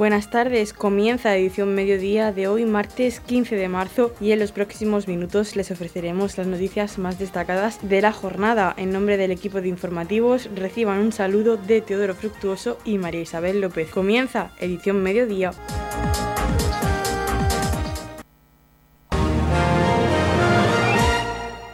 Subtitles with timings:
[0.00, 5.06] Buenas tardes, comienza edición mediodía de hoy, martes 15 de marzo, y en los próximos
[5.08, 8.72] minutos les ofreceremos las noticias más destacadas de la jornada.
[8.78, 13.60] En nombre del equipo de informativos, reciban un saludo de Teodoro Fructuoso y María Isabel
[13.60, 13.90] López.
[13.90, 15.50] Comienza edición mediodía.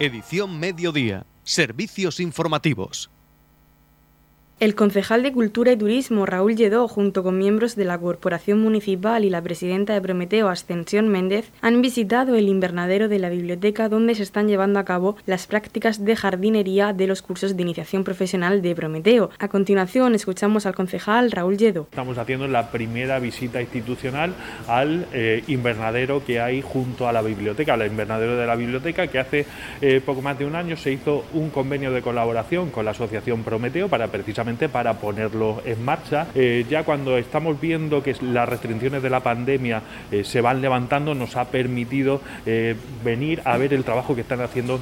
[0.00, 1.26] Edición mediodía.
[1.44, 3.08] Servicios informativos.
[4.58, 9.22] El concejal de Cultura y Turismo, Raúl Lledó, junto con miembros de la Corporación Municipal
[9.26, 14.14] y la presidenta de Prometeo, Ascensión Méndez, han visitado el invernadero de la biblioteca donde
[14.14, 18.62] se están llevando a cabo las prácticas de jardinería de los cursos de iniciación profesional
[18.62, 19.28] de Prometeo.
[19.38, 21.88] A continuación, escuchamos al concejal Raúl Lledó.
[21.90, 24.32] Estamos haciendo la primera visita institucional
[24.68, 29.18] al eh, invernadero que hay junto a la biblioteca, al invernadero de la biblioteca, que
[29.18, 29.44] hace
[29.82, 33.44] eh, poco más de un año se hizo un convenio de colaboración con la Asociación
[33.44, 36.28] Prometeo para precisamente para ponerlo en marcha.
[36.34, 41.14] Eh, ya cuando estamos viendo que las restricciones de la pandemia eh, se van levantando,
[41.14, 44.78] nos ha permitido eh, venir a ver el trabajo que están haciendo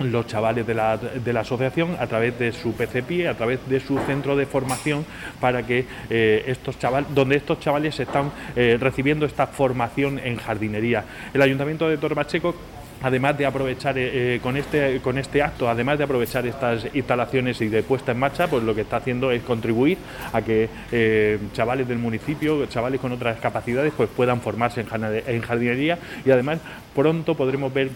[0.00, 3.78] los chavales de la, de la, asociación a través de su PCPI, a través de
[3.78, 5.06] su centro de formación
[5.40, 11.04] para que estos chavales, donde estos chavales están recibiendo esta formación en jardinería.
[11.32, 12.56] El Ayuntamiento de Torbacheco
[13.04, 17.60] además de aprovechar eh, eh, con, este, con este acto, además de aprovechar estas instalaciones
[17.60, 19.98] y de puesta en marcha, pues lo que está haciendo es contribuir
[20.32, 25.98] a que eh, chavales del municipio, chavales con otras capacidades, pues puedan formarse en jardinería
[26.24, 26.60] y además
[26.94, 27.90] pronto podremos ver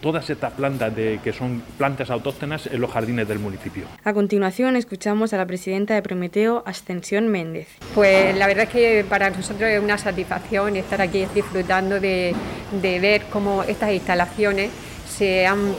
[0.00, 3.84] todas estas plantas de, que son plantas autóctonas en los jardines del municipio.
[4.04, 7.68] A continuación escuchamos a la presidenta de Prometeo, Ascensión Méndez.
[7.94, 12.34] Pues la verdad es que para nosotros es una satisfacción estar aquí disfrutando de,
[12.80, 14.70] ver cómo estas instalaciones
[15.08, 15.74] se han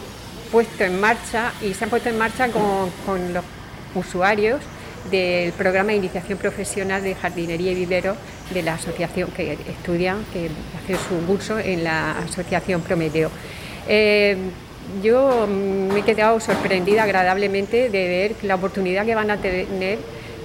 [0.51, 3.43] puesto en marcha y se han puesto en marcha con, con los
[3.95, 4.61] usuarios
[5.11, 8.15] del programa de iniciación profesional de jardinería y vivero
[8.53, 13.29] de la asociación que estudian, que hacen su curso en la asociación Prometeo.
[13.87, 14.37] Eh,
[15.03, 19.97] yo me he quedado sorprendida agradablemente de ver la oportunidad que van a tener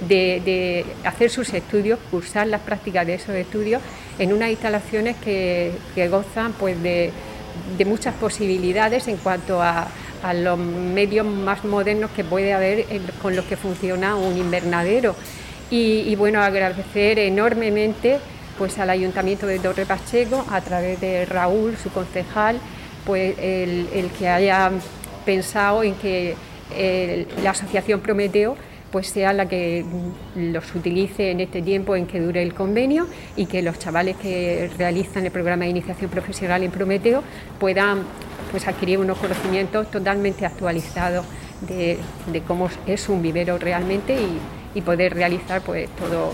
[0.07, 3.81] de, hacer sus estudios, cursar las prácticas de esos estudios
[4.19, 5.73] en unas instalaciones que,
[6.09, 7.11] gozan pues, de,
[7.85, 9.87] muchas posibilidades en cuanto a,
[10.35, 12.85] los medios más modernos que puede haber
[13.23, 15.15] con los que funciona un invernadero.
[15.71, 18.19] Y, y, bueno, agradecer enormemente
[18.57, 22.59] pues, al Ayuntamiento de Torre Pacheco, a través de Raúl, su concejal,
[23.05, 24.71] pues el, que haya
[25.25, 26.35] pensado en que
[26.73, 28.55] eh, la asociación Prometeo
[28.91, 29.85] pues sea la que
[30.35, 33.07] los utilice en este tiempo en que dure el convenio
[33.37, 37.23] y que los chavales que realizan el programa de iniciación profesional en Prometeo
[37.59, 38.03] puedan
[38.51, 41.25] pues adquirir unos conocimientos totalmente actualizados
[41.61, 41.99] de,
[42.47, 44.17] cómo es un vivero realmente
[44.73, 46.33] y, poder realizar pues todo,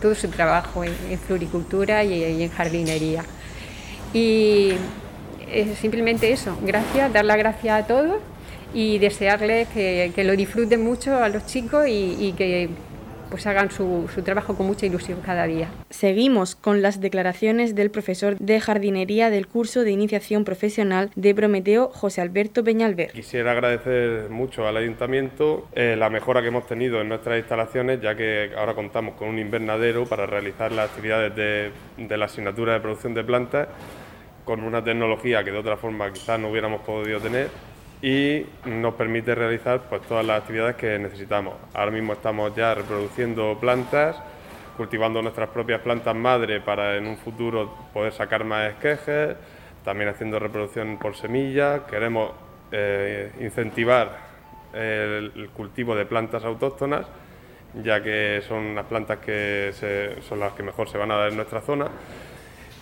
[0.00, 3.24] todo su trabajo en, floricultura y, y en jardinería.
[4.12, 4.72] Y
[5.52, 8.20] es simplemente eso, gracias, dar la gracia a todos
[8.72, 12.68] y desearles que, lo disfruten mucho a los chicos y, que
[13.30, 15.68] pues hagan su, trabajo con mucha ilusión cada día.
[15.88, 21.90] Seguimos con las declaraciones del profesor de jardinería del curso de iniciación profesional de Prometeo,
[21.90, 23.12] José Alberto Peñalver.
[23.12, 28.16] Quisiera agradecer mucho al ayuntamiento eh, la mejora que hemos tenido en nuestras instalaciones, ya
[28.16, 32.80] que ahora contamos con un invernadero para realizar las actividades de, de la asignatura de
[32.80, 33.68] producción de plantas
[34.50, 37.50] con una tecnología que de otra forma quizás no hubiéramos podido tener
[38.02, 41.54] y nos permite realizar pues, todas las actividades que necesitamos.
[41.72, 44.20] Ahora mismo estamos ya reproduciendo plantas,
[44.76, 49.36] cultivando nuestras propias plantas madre para en un futuro poder sacar más esquejes,
[49.84, 51.86] también haciendo reproducción por semilla.
[51.86, 52.32] Queremos
[52.72, 54.18] eh, incentivar
[54.72, 57.06] el, cultivo de plantas autóctonas,
[57.84, 59.72] ya que son las plantas que
[60.28, 61.86] son las que mejor se van a dar en nuestra zona.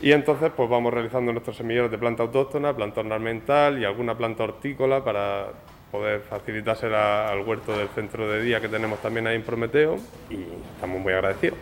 [0.00, 4.44] Y entonces pues vamos realizando nuestros semilleros de planta autóctona, planta ornamental y alguna planta
[4.44, 5.48] hortícola para
[5.91, 9.97] poder facilitársela al huerto del centro de día que tenemos también ahí en Prometeo
[10.30, 10.36] y
[10.74, 11.59] estamos muy agradecidos.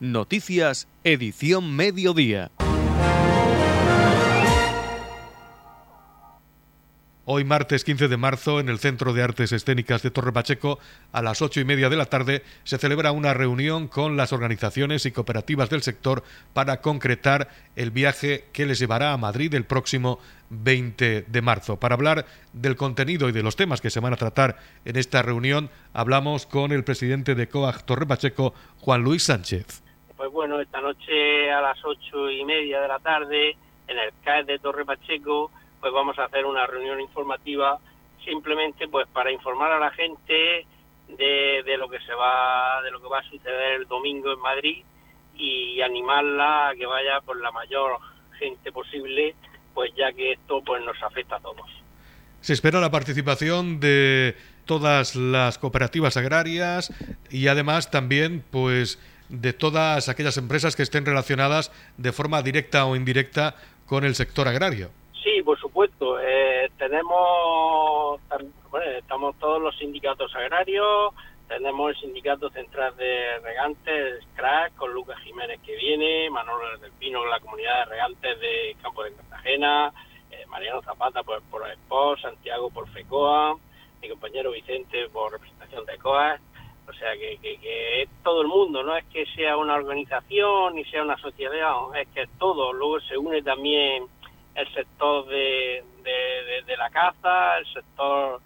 [0.00, 2.50] Noticias, edición mediodía.
[7.30, 10.78] Hoy martes 15 de marzo, en el Centro de Artes Escénicas de Torre Pacheco,
[11.12, 15.04] a las ocho y media de la tarde, se celebra una reunión con las organizaciones
[15.04, 16.22] y cooperativas del sector
[16.54, 21.78] para concretar el viaje que les llevará a Madrid el próximo 20 de marzo.
[21.78, 25.20] Para hablar del contenido y de los temas que se van a tratar en esta
[25.20, 29.82] reunión, hablamos con el presidente de COAG Torre Pacheco, Juan Luis Sánchez.
[30.16, 33.50] Pues bueno, esta noche a las ocho y media de la tarde,
[33.86, 37.78] en el CAE de Torre Pacheco, pues vamos a hacer una reunión informativa
[38.24, 40.66] simplemente pues para informar a la gente
[41.08, 44.40] de, de, lo que se va de lo que va a suceder el domingo en
[44.40, 44.84] Madrid
[45.36, 47.98] y animarla a que vaya por la mayor
[48.38, 49.34] gente posible,
[49.74, 51.66] pues ya que esto pues nos afecta a todos.
[52.40, 56.92] Se espera la participación de todas las cooperativas agrarias
[57.30, 58.98] y además también pues
[59.28, 64.48] de todas aquellas empresas que estén relacionadas de forma directa o indirecta con el sector
[64.48, 64.90] agrario.
[65.22, 66.18] Sí, por supuesto.
[66.20, 68.20] Eh, tenemos,
[68.70, 71.12] bueno, estamos todos los sindicatos agrarios,
[71.48, 77.24] tenemos el sindicato central de regantes, CRAC, con Lucas Jiménez que viene, Manolo del Pino,
[77.26, 79.92] la comunidad de regantes de Campo de Cartagena,
[80.30, 81.42] eh, Mariano Zapata por,
[81.88, 83.56] por Santiago por FECOA,
[84.00, 86.40] mi compañero Vicente por representación de COAS.
[86.88, 90.84] O sea, que, que, es todo el mundo, no es que sea una organización ni
[90.86, 92.72] sea una sociedad, es que es todo.
[92.72, 94.06] Luego se une también
[94.58, 95.84] el sector de,
[96.66, 98.40] de la caza, el sector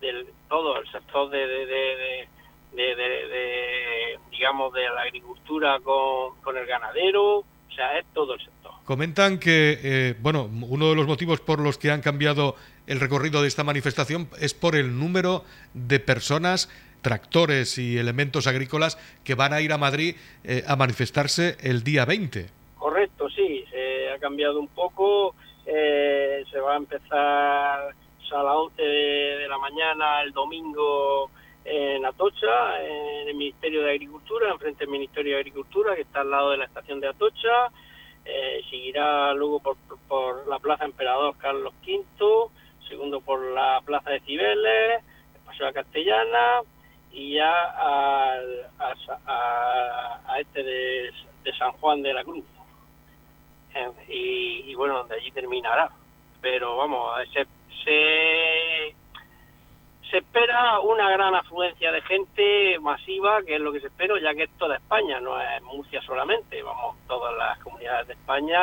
[0.00, 2.26] del todo, el sector de, de,
[2.74, 8.72] de, digamos, de la agricultura con, con, el ganadero, o sea, es todo el sector.
[8.84, 12.56] Comentan que, eh, bueno, uno de los motivos por los que han cambiado
[12.86, 16.68] el recorrido de esta manifestación es por el número de personas
[17.00, 22.04] tractores y elementos agrícolas que van a ir a Madrid eh, a manifestarse el día
[22.04, 22.46] 20.
[22.78, 25.34] Correcto, sí, se ha cambiado un poco,
[25.66, 27.94] eh, se va a empezar
[28.32, 31.30] a las 11 de, la mañana el domingo
[31.62, 36.30] en Atocha, en el Ministerio de Agricultura, enfrente del Ministerio de Agricultura, que está al
[36.30, 37.68] lado de la estación de Atocha.
[38.24, 39.76] Eh, seguirá luego por,
[40.08, 42.50] por, la Plaza Emperador Carlos V,
[42.88, 45.04] segundo por la Plaza de Cibeles,
[45.34, 46.62] el Paseo de Castellana
[47.12, 48.40] y ya a,
[49.26, 51.12] a, este de,
[51.58, 52.44] San Juan de la Cruz.
[54.08, 55.90] Y, y, bueno, de allí terminará.
[56.40, 57.12] Pero vamos,
[57.84, 58.94] se,
[60.10, 64.34] se espera una gran afluencia de gente masiva, que es lo que se espera, ya
[64.34, 68.60] que es toda España, no es Murcia solamente, vamos, todas las comunidades de España,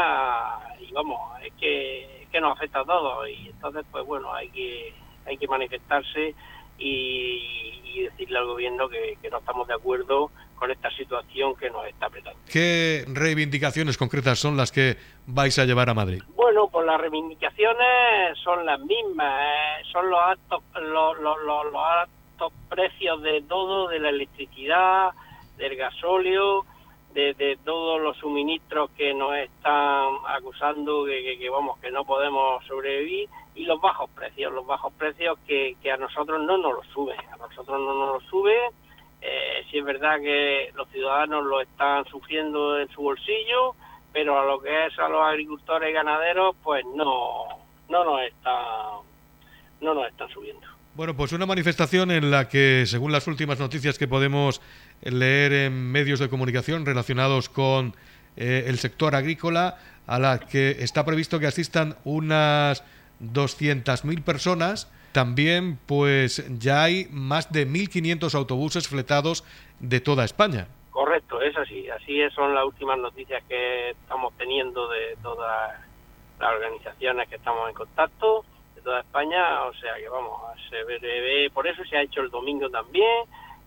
[0.79, 4.93] y vamos, es que, que nos afecta a todos, y entonces, pues bueno, hay que,
[5.25, 6.35] hay que manifestarse
[6.77, 10.31] y, decirle al gobierno que no estamos de acuerdo
[10.61, 12.39] con esta situación que nos está apretando.
[12.47, 16.21] ¿Qué reivindicaciones concretas son las que vais a llevar a Madrid?
[16.35, 23.23] Bueno, pues las reivindicaciones son las mismas, eh, son los altos, los, los, altos precios
[23.23, 25.09] de todo, de la electricidad,
[25.57, 26.63] del gasóleo,
[27.15, 33.27] de, todos los suministros que nos están acusando que, que, vamos que no podemos sobrevivir
[33.55, 37.17] y los bajos precios, los bajos precios que, que a nosotros no nos los suben,
[37.31, 38.55] a nosotros no nos los sube.
[39.21, 43.75] Eh, si es verdad que los ciudadanos lo están sufriendo en su bolsillo,
[44.11, 47.45] pero a lo que es a los agricultores y ganaderos, pues no,
[47.89, 48.51] no nos está,
[49.81, 50.67] no nos están subiendo.
[50.93, 54.61] Bueno, pues una manifestación en la que, según las últimas noticias que podemos
[55.01, 57.95] leer en medios de comunicación relacionados con
[58.35, 59.77] eh, el sector agrícola,
[60.07, 62.83] a la que está previsto que asistan unas
[63.21, 64.91] 200.000 personas.
[65.11, 69.43] También, pues ya hay más de 1.500 autobuses fletados
[69.79, 70.67] de toda España.
[70.91, 71.89] Correcto, es así.
[71.89, 75.73] Así son las últimas noticias que estamos teniendo de todas
[76.39, 78.45] las organizaciones que estamos en contacto
[78.75, 79.63] de toda España.
[79.63, 83.25] O sea que vamos, se ve, por eso se ha hecho el domingo también,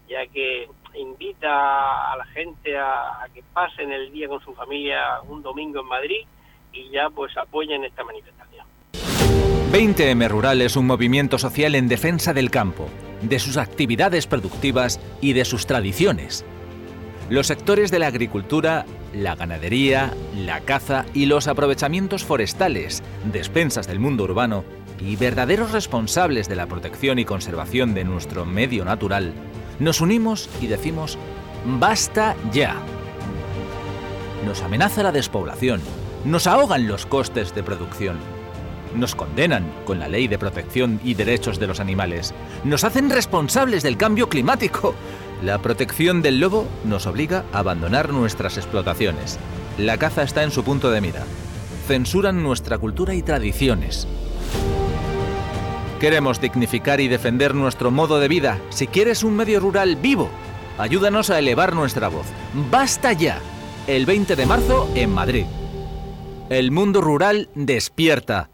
[0.09, 5.43] ya que invita a la gente a, que pasen el día con su familia un
[5.43, 6.27] domingo en Madrid
[6.73, 8.67] y ya pues apoyen esta manifestación.
[9.75, 12.89] 20M Rural es un movimiento social en defensa del campo,
[13.23, 16.45] de sus actividades productivas y de sus tradiciones
[17.31, 23.03] los sectores de la agricultura, la ganadería, la caza y los aprovechamientos forestales,
[23.33, 24.65] despensas del mundo urbano
[25.01, 29.33] y verdaderos responsables de la protección y conservación de nuestro medio natural,
[29.79, 31.19] nos unimos y decimos,
[31.65, 32.77] basta ya.
[34.47, 35.81] Nos amenaza la despoblación,
[36.25, 38.19] nos ahogan los costes de producción,
[38.95, 42.35] nos condenan con la ley de protección y derechos de los animales,
[42.65, 44.95] nos hacen responsables del cambio climático,
[45.43, 49.39] la protección del lobo nos obliga a abandonar nuestras explotaciones.
[49.77, 51.25] La caza está en su punto de mira.
[51.87, 54.07] Censuran nuestra cultura y tradiciones.
[56.01, 58.59] Queremos dignificar y defender nuestro modo de vida.
[58.71, 60.31] Si quieres un medio rural vivo,
[60.79, 62.27] ayúdanos a elevar nuestra voz.
[62.71, 63.39] ¡Basta ya!
[63.87, 65.45] El 20 de marzo en Madrid.
[66.49, 68.54] El mundo rural despierta.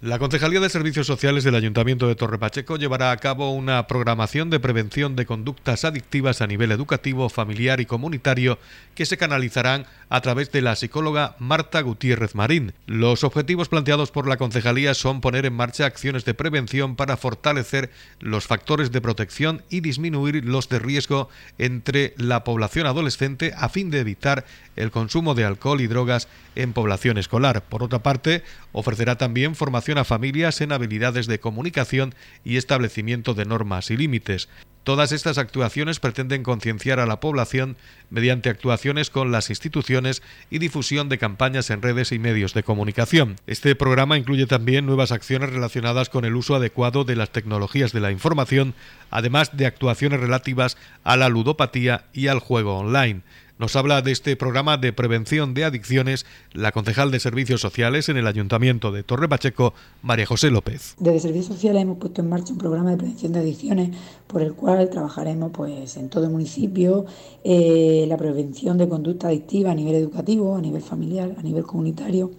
[0.00, 4.48] La Concejalía de Servicios Sociales del Ayuntamiento de Torre Pacheco llevará a cabo una programación
[4.48, 8.60] de prevención de conductas adictivas a nivel educativo, familiar y comunitario
[8.94, 12.74] que se canalizarán a través de la psicóloga Marta Gutiérrez Marín.
[12.86, 17.90] Los objetivos planteados por la Concejalía son poner en marcha acciones de prevención para fortalecer
[18.20, 21.28] los factores de protección y disminuir los de riesgo
[21.58, 24.44] entre la población adolescente a fin de evitar
[24.78, 27.62] el consumo de alcohol y drogas en población escolar.
[27.62, 28.42] Por otra parte,
[28.72, 34.48] ofrecerá también formación a familias en habilidades de comunicación y establecimiento de normas y límites.
[34.88, 37.76] Todas estas actuaciones pretenden concienciar a la población
[38.08, 43.36] mediante actuaciones con las instituciones y difusión de campañas en redes y medios de comunicación.
[43.46, 48.00] Este programa incluye también nuevas acciones relacionadas con el uso adecuado de las tecnologías de
[48.00, 48.74] la información,
[49.10, 53.20] además de actuaciones relativas a la ludopatía y al juego online.
[53.58, 58.16] Nos habla de este programa de prevención de adicciones la concejal de Servicios Sociales en
[58.16, 60.94] el Ayuntamiento de Torre Pacheco, María José López.
[61.00, 63.96] Desde Servicios Sociales hemos puesto en marcha un programa de prevención de adicciones
[64.28, 67.06] por el cual trabajaremos pues, en todo el municipio
[67.42, 72.30] eh, la prevención de conducta adictiva a nivel educativo, a nivel familiar, a nivel comunitario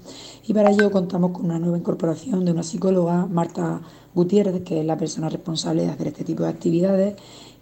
[0.49, 3.81] y para ello contamos con una nueva incorporación de una psicóloga, Marta
[4.15, 7.15] Gutiérrez, que es la persona responsable de hacer este tipo de actividades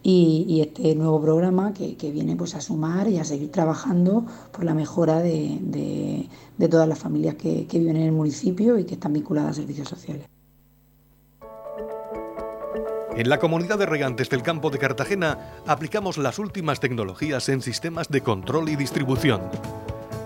[0.04, 4.74] y, este nuevo programa que, viene pues a sumar y a seguir trabajando por la
[4.74, 6.30] mejora de,
[6.70, 9.90] todas las familias que, que viven en el municipio y que están vinculadas a servicios
[9.90, 10.28] sociales.
[13.16, 18.10] En la comunidad de regantes del campo de Cartagena aplicamos las últimas tecnologías en sistemas
[18.10, 19.42] de control y distribución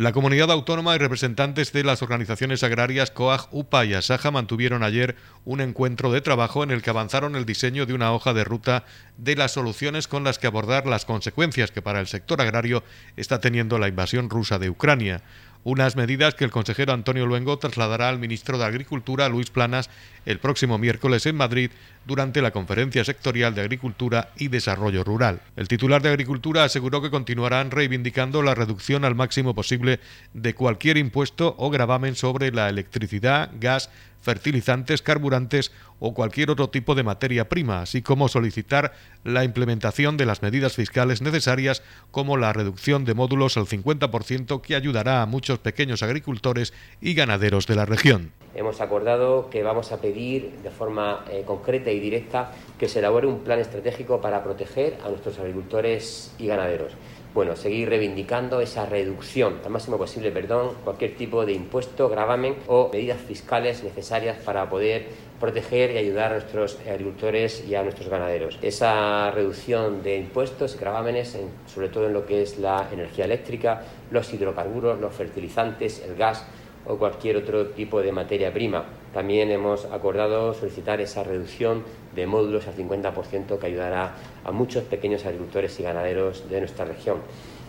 [0.00, 5.14] La comunidad autónoma y representantes de las organizaciones agrarias COAG, UPA y ASAJA mantuvieron ayer
[5.44, 8.84] un encuentro de trabajo en el que avanzaron el diseño de una hoja de ruta
[9.18, 12.82] de las soluciones con las que abordar las consecuencias que para el sector agrario
[13.18, 15.20] está teniendo la invasión rusa de Ucrania
[15.64, 19.90] unas medidas que el consejero Antonio Luengo trasladará al ministro de Agricultura, Luis Planas,
[20.26, 21.70] el próximo miércoles en Madrid
[22.06, 25.40] durante la conferencia sectorial de Agricultura y Desarrollo Rural.
[25.56, 30.00] El titular de Agricultura aseguró que continuarán reivindicando la reducción al máximo posible
[30.34, 33.90] de cualquier impuesto o gravamen sobre la electricidad, gas,
[34.20, 38.92] fertilizantes, carburantes o cualquier otro tipo de materia prima, así como solicitar
[39.24, 44.74] la implementación de las medidas fiscales necesarias como la reducción de módulos al 50% que
[44.74, 48.32] ayudará a muchos pequeños agricultores y ganaderos de la región.
[48.54, 53.26] Hemos acordado que vamos a pedir de forma eh, concreta y directa que se elabore
[53.26, 56.92] un plan estratégico para proteger a nuestros agricultores y ganaderos
[57.34, 62.90] bueno, seguir reivindicando esa reducción al máximo posible, perdón, cualquier tipo de impuesto, gravamen o
[62.92, 65.06] medidas fiscales necesarias para poder
[65.38, 68.58] proteger y ayudar a nuestros agricultores y a nuestros ganaderos.
[68.60, 71.38] Esa reducción de impuestos y gravámenes,
[71.72, 76.44] sobre todo en lo que es la energía eléctrica, los hidrocarburos, los fertilizantes, el gas,
[76.86, 78.84] o cualquier otro tipo de materia prima.
[79.12, 84.14] También hemos acordado solicitar esa reducción de módulos al 50% que ayudará
[84.44, 87.18] a muchos pequeños agricultores y ganaderos de nuestra región.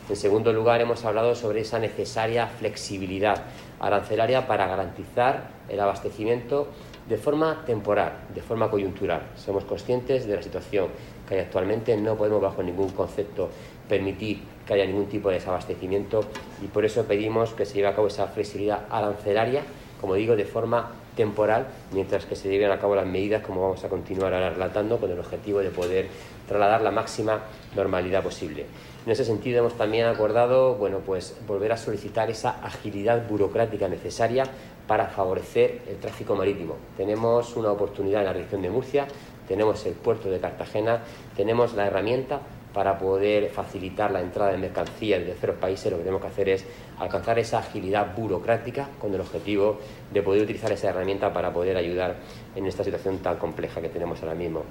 [0.09, 3.43] En segundo lugar, hemos hablado sobre esa necesaria flexibilidad
[3.79, 6.67] arancelaria para garantizar el abastecimiento
[7.07, 9.21] de forma temporal, de forma coyuntural.
[9.35, 10.87] Somos conscientes de la situación
[11.27, 13.49] que hay actualmente, no podemos bajo ningún concepto
[13.87, 16.25] permitir que haya ningún tipo de desabastecimiento
[16.63, 19.63] y por eso pedimos que se lleve a cabo esa flexibilidad arancelaria,
[20.01, 23.83] como digo, de forma temporal, mientras que se lleven a cabo las medidas, como vamos
[23.83, 26.07] a continuar ahora relatando, con el objetivo de poder
[26.47, 27.41] trasladar la máxima
[27.75, 28.65] normalidad posible.
[29.05, 34.43] En ese sentido hemos también acordado, bueno, pues volver a solicitar esa agilidad burocrática necesaria
[34.87, 36.75] para favorecer el tráfico marítimo.
[36.97, 39.07] Tenemos una oportunidad en la región de Murcia,
[39.47, 41.01] tenemos el puerto de Cartagena,
[41.35, 42.41] tenemos la herramienta
[42.73, 46.49] para poder facilitar la entrada de mercancías de terceros países, lo que tenemos que hacer
[46.49, 46.65] es
[46.99, 49.79] alcanzar esa agilidad burocrática con el objetivo
[50.11, 52.15] de poder utilizar esa herramienta para poder ayudar
[52.55, 54.63] en esta situación tan compleja que tenemos ahora mismo.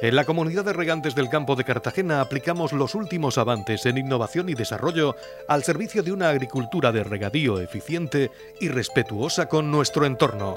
[0.00, 4.48] En la comunidad de regantes del campo de Cartagena aplicamos los últimos avances en innovación
[4.48, 5.16] y desarrollo
[5.48, 8.30] al servicio de una agricultura de regadío eficiente
[8.60, 10.54] y respetuosa con nuestro entorno.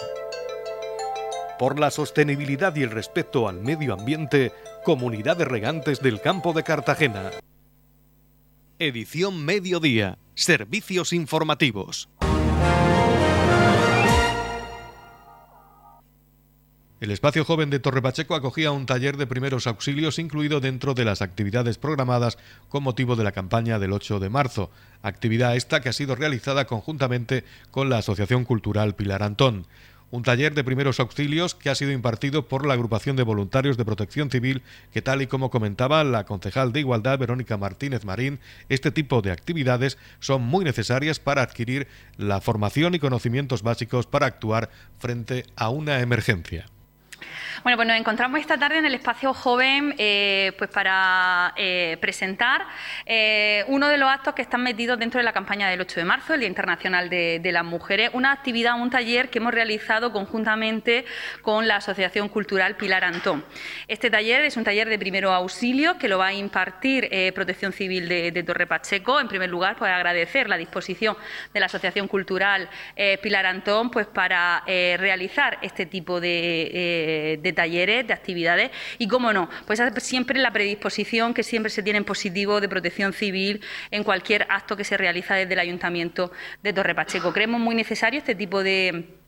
[1.58, 4.52] Por la sostenibilidad y el respeto al medio ambiente,
[4.84, 7.30] Comunidad de Regantes del Campo de Cartagena.
[8.80, 10.18] Edición Mediodía.
[10.34, 12.10] Servicios informativos.
[17.00, 21.06] El espacio joven de Torre Pacheco acogía un taller de primeros auxilios incluido dentro de
[21.06, 24.72] las actividades programadas con motivo de la campaña del 8 de marzo,
[25.04, 29.68] actividad esta que ha sido realizada conjuntamente con la Asociación Cultural Pilar Antón
[30.12, 33.86] un taller de primeros auxilios que ha sido impartido por la agrupación de voluntarios de
[33.86, 34.62] protección civil,
[34.94, 38.40] que tal y como comentaba la concejal de Igualdad, Verónica Martínez Marín,
[38.70, 41.88] este tipo de actividades son muy necesarias para adquirir
[42.18, 46.66] la formación y conocimientos básicos para actuar frente a una emergencia.
[47.64, 52.66] Bueno, pues nos encontramos esta tarde en el espacio joven eh, pues para eh, presentar
[53.06, 56.06] eh, uno de los actos que están metidos dentro de la campaña del 8 de
[56.06, 61.06] marzo, el Día Internacional de, las Mujeres, una actividad, un taller que hemos realizado conjuntamente
[61.44, 63.46] con la Asociación Cultural Pilar Antón.
[63.88, 68.08] Este taller es un taller de primero auxilio que lo va a impartir Protección Civil
[68.08, 69.20] de, Torre Pacheco.
[69.20, 71.16] En primer lugar, pues agradecer la disposición
[71.54, 72.70] de la Asociación Cultural
[73.22, 79.50] Pilar Antón pues para realizar este tipo de de talleres, de actividades y, cómo no,
[79.66, 84.46] pues siempre la predisposición que siempre se tiene en positivo de protección civil en cualquier
[84.50, 86.32] acto que se realiza desde el Ayuntamiento
[86.64, 87.34] de Torre Pacheco.
[87.34, 89.21] Creemos muy necesario este tipo de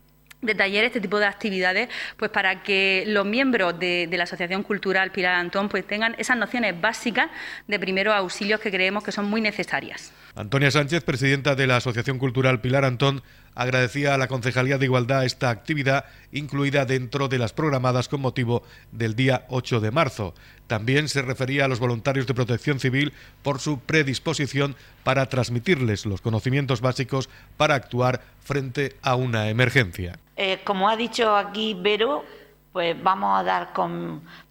[0.43, 5.11] de talleres, este tipo de actividades, pues para que los miembros de, la Asociación Cultural
[5.11, 7.29] Pilar Antón pues tengan esas nociones básicas
[7.67, 10.11] de primeros auxilios que creemos que son muy necesarias.
[10.35, 13.21] Antonia Sánchez, presidenta de la Asociación Cultural Pilar Antón,
[13.55, 18.63] agradecía a la Concejalía de Igualdad esta actividad incluida dentro de las programadas con motivo
[18.91, 20.33] del día 8 de marzo.
[20.73, 23.13] También se refería a los voluntarios de protección civil
[23.43, 30.17] por su predisposición para transmitirles los conocimientos básicos para actuar frente a una emergencia.
[30.35, 32.25] Eh, como ha dicho aquí Vero,
[32.71, 33.69] pues vamos a dar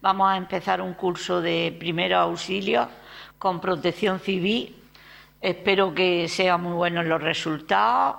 [0.01, 2.87] vamos a empezar un curso de primeros auxilios
[3.37, 4.77] con protección civil.
[5.41, 8.19] Espero que sean muy buenos los resultados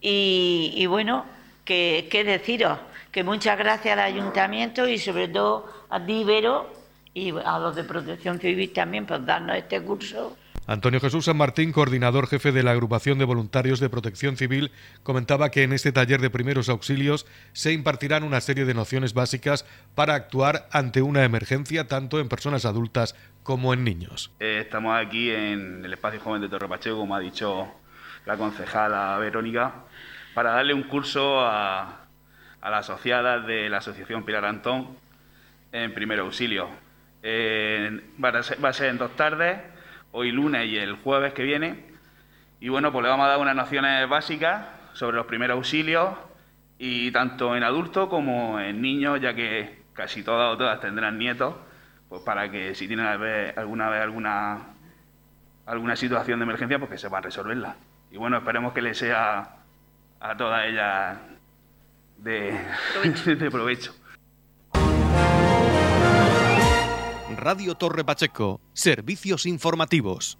[0.00, 1.24] y, bueno,
[1.64, 2.80] ¿qué deciros?
[3.12, 6.83] Que muchas gracias al ayuntamiento y sobre todo a ti, Vero,
[7.14, 11.72] y a los de protección civil también por darnos este curso Antonio Jesús San Martín,
[11.72, 14.70] coordinador jefe de la agrupación de voluntarios de protección civil,
[15.02, 19.66] comentaba que en este taller de primeros auxilios se impartirán una serie de nociones básicas
[19.94, 24.32] para actuar ante una emergencia tanto en personas adultas como en niños.
[24.40, 27.68] Eh, estamos aquí en el espacio joven de Torre Pacheco, como ha dicho
[28.24, 29.84] la concejala Verónica,
[30.32, 32.06] para darle un curso a,
[32.62, 34.96] la asociada de la Asociación Pilar Antón
[35.72, 36.83] en primer auxilio.
[37.26, 38.28] Eh, va
[38.68, 39.58] a ser en dos tardes
[40.12, 41.86] hoy lunes y el jueves que viene.
[42.60, 46.10] Y bueno, pues le vamos a dar unas nociones básicas sobre los primeros auxilios
[46.78, 51.54] y tanto en adultos como en niños, ya que casi todas o todas tendrán nietos,
[52.10, 54.58] pues para que si tienen alguna vez alguna,
[55.64, 57.76] alguna situación de emergencia, pues que sepan resolverla.
[58.10, 59.56] Y bueno, esperemos que les sea
[60.20, 61.18] a todas ellas
[62.18, 62.54] de
[63.34, 63.94] de provecho.
[67.36, 70.38] Radio Torre Pacheco, servicios informativos.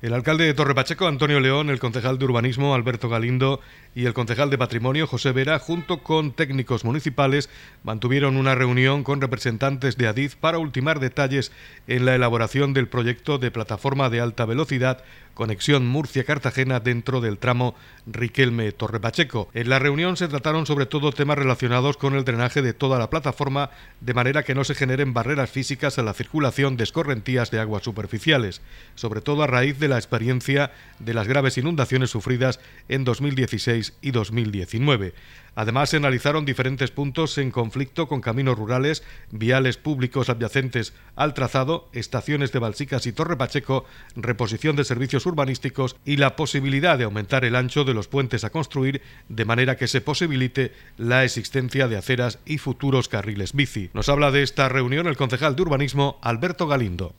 [0.00, 3.60] El alcalde de Torre Pacheco, Antonio León, el concejal de Urbanismo, Alberto Galindo,
[3.94, 7.48] y el concejal de Patrimonio, José Vera, junto con técnicos municipales,
[7.84, 11.52] mantuvieron una reunión con representantes de Adif para ultimar detalles
[11.86, 15.04] en la elaboración del proyecto de plataforma de alta velocidad
[15.34, 17.74] conexión Murcia-Cartagena dentro del tramo
[18.06, 19.48] Riquelme-Torre Pacheco.
[19.52, 23.10] En la reunión se trataron sobre todo temas relacionados con el drenaje de toda la
[23.10, 23.70] plataforma,
[24.00, 27.82] de manera que no se generen barreras físicas a la circulación de escorrentías de aguas
[27.82, 28.62] superficiales,
[28.94, 34.10] sobre todo a raíz de la experiencia de las graves inundaciones sufridas en 2016 y
[34.12, 35.14] 2019.
[35.54, 41.88] Además, se analizaron diferentes puntos en conflicto con caminos rurales, viales públicos adyacentes al trazado,
[41.92, 43.84] estaciones de Balsicas y Torre Pacheco,
[44.16, 48.50] reposición de servicios urbanísticos y la posibilidad de aumentar el ancho de los puentes a
[48.50, 53.90] construir de manera que se posibilite la existencia de aceras y futuros carriles bici.
[53.94, 57.14] Nos habla de esta reunión el concejal de urbanismo Alberto Galindo.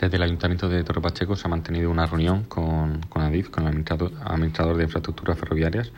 [0.00, 3.64] Desde el Ayuntamiento de Torre Pacheco se ha mantenido una reunión con, con ADIF, con
[3.64, 5.90] el administrador, administrador de infraestructuras ferroviarias,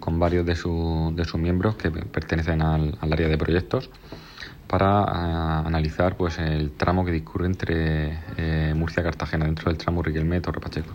[0.00, 3.90] con varios de, de sus miembros que pertenecen al, área de proyectos
[4.66, 9.78] para eh, analizar pues el tramo que discurre entre eh, Murcia y Cartagena, dentro del
[9.78, 10.94] tramo Riquelme Torre Pacheco.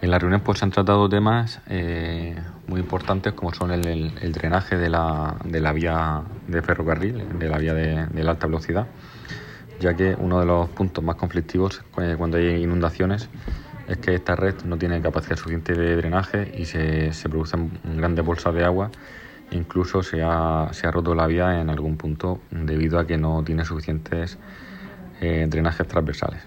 [0.00, 2.34] En la reunión pues se han tratado temas eh,
[2.66, 7.58] muy importantes como son el, drenaje de la, de la, vía de ferrocarril, de la
[7.58, 8.86] vía de, de, la alta velocidad,
[9.78, 13.28] ya que uno de los puntos más conflictivos cuando hay inundaciones
[13.90, 18.24] es que esta red no tiene capacidad suficiente de drenaje y se, se producen grandes
[18.24, 18.90] bolsas de agua.
[19.50, 23.42] Incluso se ha, se ha, roto la vía en algún punto debido a que no
[23.42, 24.38] tiene suficientes
[25.20, 26.40] eh, drenajes transversales.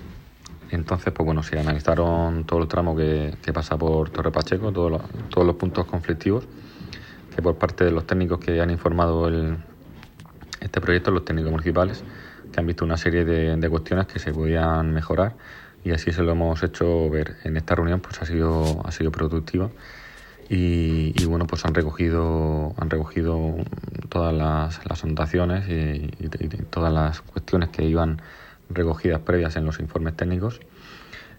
[0.72, 4.90] Entonces, pues bueno, se analizaron todo el tramo que, que pasa por Torre Pacheco, todos
[4.90, 6.48] los, todos los puntos conflictivos,
[7.36, 9.58] que por parte de los técnicos que han informado el,
[10.62, 12.06] este proyecto los técnicos municipales,
[12.54, 15.36] que han visto una serie de, cuestiones que se podían mejorar
[15.84, 17.36] y así se lo hemos hecho ver.
[17.44, 19.70] En esta reunión pues ha sido, ha sido productiva
[20.50, 23.56] y, bueno, pues han recogido, han recogido
[24.10, 26.10] todas las, las anotaciones y,
[26.70, 28.22] todas las cuestiones que iban
[28.70, 30.60] recogidas previas en los informes técnicos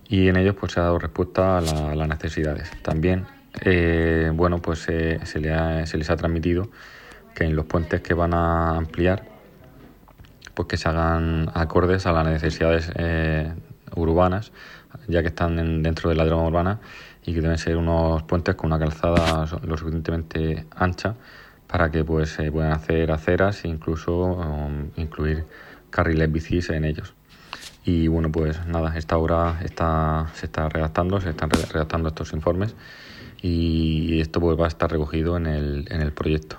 [0.08, 1.60] y en ellos pues se ha dado respuesta a,
[1.94, 2.70] las necesidades.
[2.82, 3.26] También,
[3.62, 6.70] eh, bueno, pues se, le se les ha transmitido
[7.34, 9.24] que en los puentes que van a ampliar,
[10.54, 13.52] pues que se hagan acordes a las necesidades eh,
[13.96, 14.52] urbanas,
[15.08, 16.80] ya que están dentro de la drama urbana
[17.24, 21.14] y que deben ser unos puentes con una calzada lo suficientemente ancha
[21.66, 25.44] para que pues se puedan hacer aceras e incluso um, incluir
[25.90, 27.14] carriles bicis en ellos.
[27.84, 32.74] Y bueno, pues nada, esta obra está, se está redactando, se están redactando estos informes
[33.42, 36.56] y esto pues va a estar recogido en el, en el proyecto.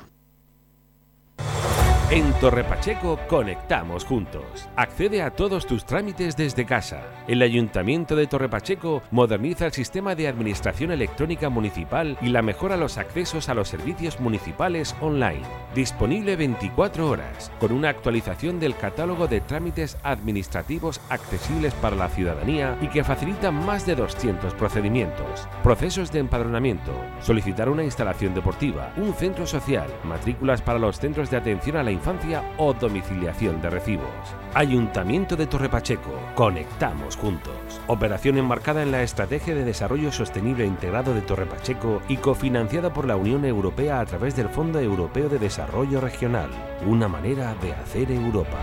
[2.12, 4.70] En Torre Pacheco conectamos juntos.
[4.76, 7.02] Accede a todos tus trámites desde casa.
[7.28, 12.78] El Ayuntamiento de Torre Pacheco moderniza el sistema de administración electrónica municipal y la mejora
[12.78, 15.42] los accesos a los servicios municipales online.
[15.74, 22.78] Disponible 24 horas, con una actualización del catálogo de trámites administrativos accesibles para la ciudadanía
[22.82, 25.48] y que facilitan más de 200 procedimientos.
[25.64, 31.38] Procesos de empadronamiento, solicitar una instalación deportiva, un centro social, matrículas para los centros de
[31.38, 34.36] atención a la infancia o domiciliación de recibos.
[34.54, 36.12] Ayuntamiento de Torre Pacheco.
[36.36, 37.54] Conectamos juntos.
[37.88, 43.08] Operación enmarcada en la Estrategia de Desarrollo Sostenible Integrado de Torre Pacheco y cofinanciada por
[43.08, 46.50] la Unión Europea a través del Fondo Europeo de Desarrollo Regional.
[46.86, 48.60] Una manera de hacer Europa.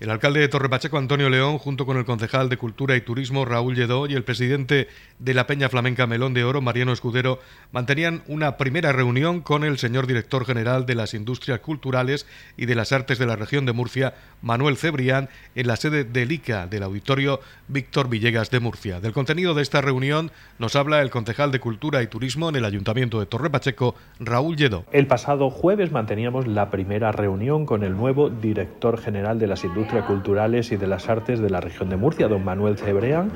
[0.00, 3.74] El alcalde de Torrepacheco, Antonio León, junto con el concejal de Cultura y Turismo, Raúl
[3.74, 4.86] Lledó, y el presidente
[5.18, 7.40] de la Peña Flamenca Melón de Oro, Mariano Escudero,
[7.72, 12.76] mantenían una primera reunión con el señor director general de las Industrias Culturales y de
[12.76, 16.84] las Artes de la región de Murcia, Manuel Cebrián, en la sede del ICA del
[16.84, 19.00] Auditorio Víctor Villegas de Murcia.
[19.00, 20.30] Del contenido de esta reunión
[20.60, 24.84] nos habla el concejal de Cultura y Turismo en el Ayuntamiento de Torrepacheco, Raúl Lledó.
[24.92, 29.87] El pasado jueves manteníamos la primera reunión con el nuevo director general de las Industrias
[30.06, 33.30] Culturales y de las Artes de la región de Murcia, don Manuel Cebrean,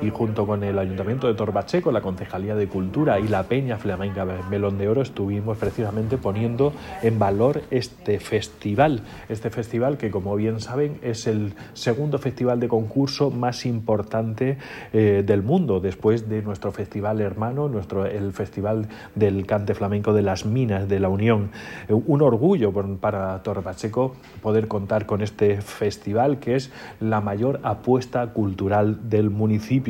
[0.00, 4.26] y junto con el Ayuntamiento de Torbacheco, la Concejalía de Cultura y la Peña Flamenca
[4.50, 9.02] Melón de Oro estuvimos precisamente poniendo en valor este festival.
[9.28, 14.58] Este festival que, como bien saben, es el segundo festival de concurso más importante
[14.92, 20.22] eh, del mundo, después de nuestro festival hermano, nuestro, el Festival del Cante Flamenco de
[20.22, 21.50] las Minas de la Unión.
[21.88, 28.26] Eh, un orgullo para Torbacheco poder contar con este festival que es la mayor apuesta
[28.32, 29.85] cultural del municipio.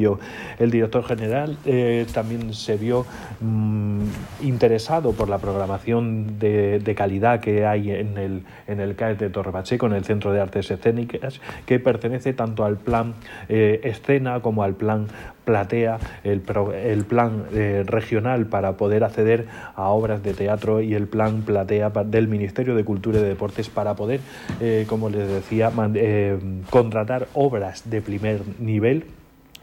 [0.59, 3.07] El director general eh, también se vio
[3.41, 4.03] mm,
[4.43, 9.53] interesado por la programación de, calidad que hay en el, en el CAE de Torre
[9.53, 13.15] Pacheco, en el Centro de Artes Escénicas, que pertenece tanto al plan
[13.49, 15.07] eh, escena como al plan
[15.45, 21.43] platea el, plan eh, regional para poder acceder a obras de teatro y el plan
[21.43, 24.21] platea del Ministerio de Cultura y de Deportes para poder,
[24.89, 25.71] como les decía,
[26.69, 29.05] contratar obras de primer nivel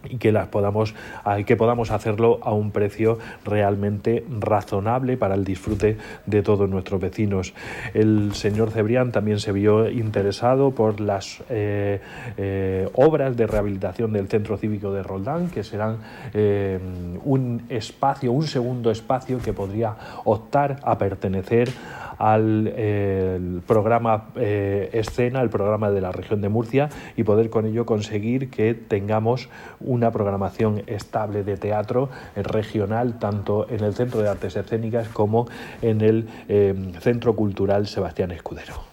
[0.10, 0.94] y que las podamos
[1.46, 7.54] que podamos hacerlo a un precio realmente razonable para el disfrute de todos nuestros vecinos.
[7.94, 12.02] El señor Cebrián también se vio interesado por las eh,
[12.38, 15.98] eh, obras de rehabilitación del Centro Cívico de Roldán, que serán
[17.24, 21.70] un espacio, un segundo espacio que podría optar a pertenecer
[22.24, 27.86] al programa eh, Escena, el programa de la región de Murcia, y poder con ello
[27.86, 29.50] conseguir que tengamos
[29.82, 35.48] una programación estable de teatro eh, regional, tanto en el Centro de Artes Escénicas como
[35.82, 38.93] en el eh, Centro Cultural Sebastián Escudero.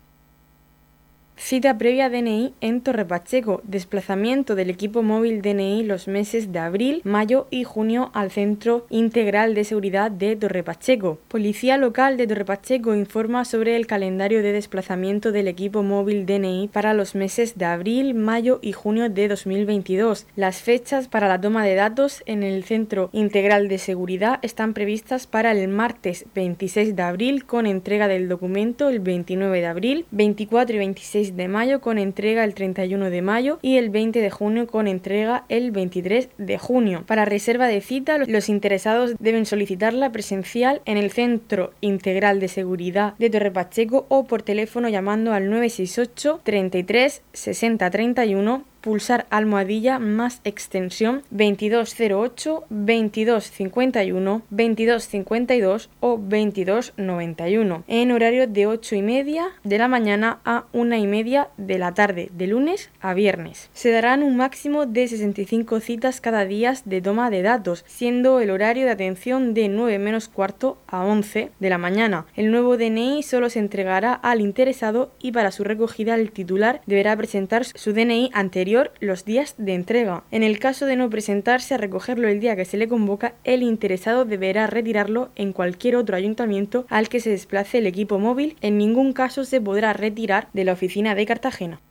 [1.43, 3.61] Cita previa DNI en Torre Pacheco.
[3.63, 9.55] Desplazamiento del equipo móvil DNI los meses de abril, mayo y junio al Centro Integral
[9.55, 11.17] de Seguridad de Torre Pacheco.
[11.27, 16.69] Policía local de Torre Pacheco informa sobre el calendario de desplazamiento del equipo móvil DNI
[16.71, 20.27] para los meses de abril, mayo y junio de 2022.
[20.35, 25.25] Las fechas para la toma de datos en el Centro Integral de Seguridad están previstas
[25.25, 30.75] para el martes 26 de abril con entrega del documento el 29 de abril, 24
[30.75, 34.29] y 26 16 de mayo con entrega el 31 de mayo y el 20 de
[34.29, 37.03] junio con entrega el 23 de junio.
[37.07, 43.15] Para reserva de cita, los interesados deben solicitarla presencial en el Centro Integral de Seguridad
[43.17, 50.41] de Torre Pacheco o por teléfono llamando al 968 33 60 31 pulsar almohadilla más
[50.43, 60.39] extensión 2208, 2251, 2252 o 2291 en horario de 8 y media de la mañana
[60.45, 63.69] a 1 y media de la tarde, de lunes a viernes.
[63.73, 68.49] Se darán un máximo de 65 citas cada día de toma de datos, siendo el
[68.49, 72.25] horario de atención de 9 menos cuarto a 11 de la mañana.
[72.35, 77.15] El nuevo DNI solo se entregará al interesado y para su recogida el titular deberá
[77.17, 80.23] presentar su DNI anterior los días de entrega.
[80.31, 83.63] En el caso de no presentarse a recogerlo el día que se le convoca, el
[83.63, 88.55] interesado deberá retirarlo en cualquier otro ayuntamiento al que se desplace el equipo móvil.
[88.61, 91.81] En ningún caso se podrá retirar de la oficina de Cartagena.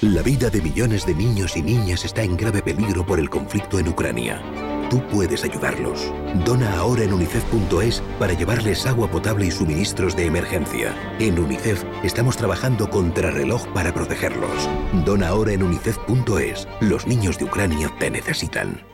[0.00, 3.78] La vida de millones de niños y niñas está en grave peligro por el conflicto
[3.78, 4.42] en Ucrania.
[4.92, 6.12] Tú puedes ayudarlos.
[6.44, 10.94] Dona ahora en unicef.es para llevarles agua potable y suministros de emergencia.
[11.18, 14.68] En UNICEF estamos trabajando contra reloj para protegerlos.
[15.06, 16.68] Dona ahora en unicef.es.
[16.82, 18.91] Los niños de Ucrania te necesitan.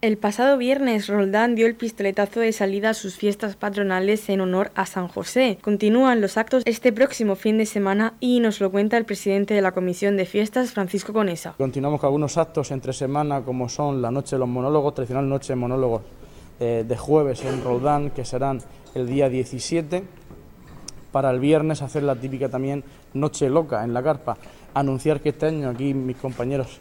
[0.00, 4.70] El pasado viernes, Roldán dio el pistoletazo de salida a sus fiestas patronales en honor
[4.76, 5.58] a San José.
[5.60, 9.60] Continúan los actos este próximo fin de semana y nos lo cuenta el presidente de
[9.60, 11.54] la Comisión de Fiestas, Francisco Conesa.
[11.58, 15.48] Continuamos con algunos actos entre semana, como son la Noche de los Monólogos, tradicional Noche
[15.48, 16.02] de Monólogos
[16.60, 18.60] eh, de jueves en Roldán, que serán
[18.94, 20.04] el día 17.
[21.10, 22.84] Para el viernes hacer la típica también
[23.14, 24.36] Noche Loca en la carpa.
[24.74, 26.78] Anunciar que este año aquí mis compañeros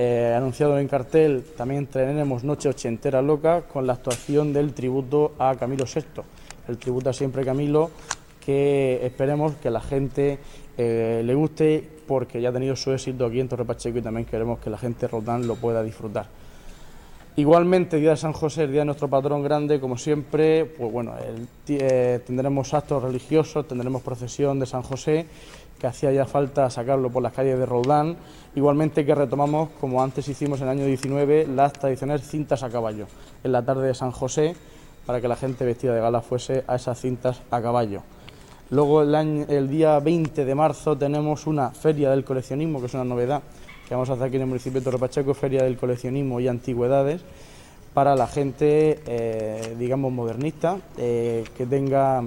[0.00, 5.56] eh, anunciado en cartel, también tenemos Noche Ochentera Loca con la actuación del tributo a
[5.56, 6.22] Camilo VI,
[6.68, 7.90] el tributo a siempre Camilo,
[8.46, 10.38] que esperemos que la gente
[10.76, 14.24] eh, le guste porque ya ha tenido su éxito aquí en Torre Pacheco y también
[14.24, 16.26] queremos que la gente Rodán lo pueda disfrutar.
[17.34, 21.14] Igualmente, Día de San José, el día de nuestro patrón grande, como siempre, pues bueno,
[21.68, 25.26] eh, tendremos actos religiosos, tendremos procesión de San José
[25.78, 28.16] que hacía ya falta sacarlo por las calles de Roldán.
[28.54, 33.06] Igualmente que retomamos, como antes hicimos en el año 19, las tradicionales cintas a caballo,
[33.44, 34.56] en la tarde de San José,
[35.06, 38.02] para que la gente vestida de gala fuese a esas cintas a caballo.
[38.70, 43.42] Luego el, día 20 de marzo tenemos una feria del coleccionismo, que es una novedad
[43.88, 46.48] que vamos a hacer aquí en el municipio de Torre Pacheco, feria del coleccionismo y
[46.48, 47.22] antigüedades,
[47.94, 52.22] para la gente, eh, digamos, modernista, eh, que tenga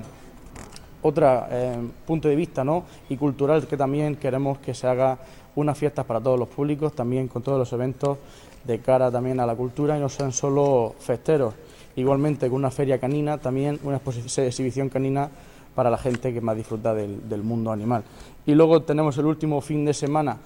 [1.03, 2.83] otro eh, punto de vista ¿no?
[3.09, 5.17] y cultural que también queremos que se haga
[5.55, 8.17] unas fiestas para todos los públicos, también con todos los eventos
[8.63, 11.53] de cara también a la cultura y no sean solo festeros.
[11.95, 13.99] Igualmente con una feria canina, también una
[14.37, 15.29] exhibición canina
[15.75, 18.03] para la gente que más disfruta del, mundo animal.
[18.45, 20.37] Y luego tenemos el último fin de semana,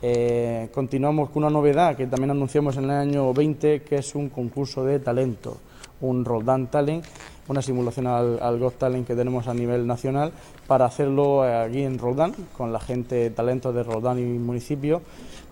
[0.00, 4.28] eh, continuamos con una novedad que también anunciamos en el año 20, que es un
[4.28, 5.58] concurso de talento,
[6.00, 7.04] un Roldán Talent
[7.48, 10.32] una simulación al, al Got Talent que tenemos a nivel nacional
[10.66, 15.02] para hacerlo aquí en Roldán, con la gente talento de Roldán y municipio.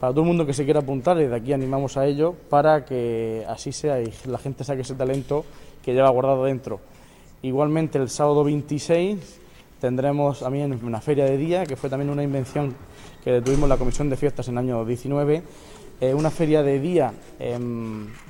[0.01, 3.45] Para todo el mundo que se quiera apuntar, desde aquí animamos a ello para que
[3.49, 5.45] así sea y la gente saque ese talento
[5.83, 6.81] que lleva guardado dentro.
[7.43, 9.41] Igualmente el sábado 26
[9.81, 12.75] tendremos también una feria de día, que fue también una invención
[13.25, 15.43] que tuvimos la Comisión de Fiestas en el año 19,
[16.01, 17.13] eh, una feria de día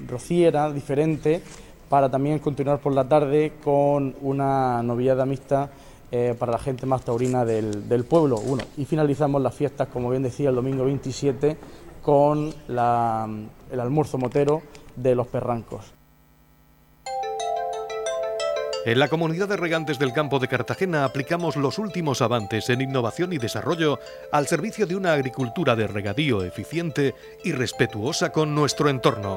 [0.07, 1.43] rociera, diferente,
[1.93, 5.69] para también continuar por la tarde con una novillada mixta
[6.11, 8.41] eh, para la gente más taurina del, pueblo.
[8.79, 11.55] Y finalizamos las fiestas, como bien decía, el domingo 27
[12.01, 12.79] con el
[13.79, 14.63] almuerzo motero
[14.97, 15.93] de los perrancos.
[18.87, 23.35] En la comunidad de regantes del campo de Cartagena aplicamos los últimos avances en innovación
[23.35, 23.99] y desarrollo
[24.33, 29.37] al servicio de una agricultura de regadío eficiente y respetuosa con nuestro entorno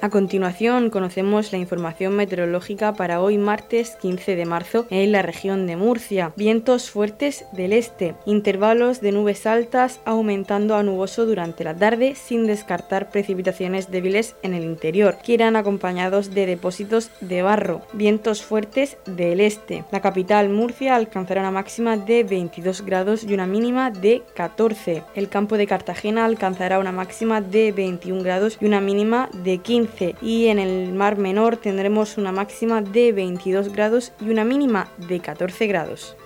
[0.00, 5.66] A continuación conocemos la información meteorológica para hoy martes 15 de marzo en la región
[5.66, 6.32] de Murcia.
[6.36, 12.46] Vientos fuertes del este, intervalos de nubes altas aumentando a nuboso durante la tarde sin
[12.46, 17.82] descartar precipitaciones débiles en el interior, que irán acompañados de depósitos de barro.
[17.92, 19.84] Vientos fuertes del este.
[19.90, 25.02] La capital Murcia alcanzará una máxima de 22 grados y una mínima de 14.
[25.16, 29.87] El campo de Cartagena alcanzará una máxima de 21 grados y una mínima de 15
[29.88, 34.88] 15 y en el Mar Menor tendremos una máxima de 22 grados y una mínima
[35.08, 36.16] de 14 grados.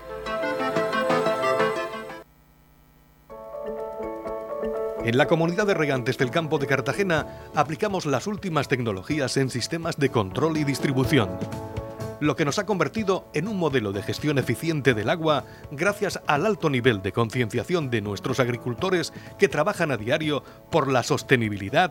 [5.05, 9.97] En la comunidad de regantes del campo de Cartagena aplicamos las últimas tecnologías en sistemas
[9.97, 11.29] de control y distribución,
[12.21, 16.47] lo que nos ha convertido en un modelo de gestión eficiente del agua gracias al
[16.47, 21.91] alto nivel de concienciación de nuestros agricultores que trabajan a diario por la sostenibilidad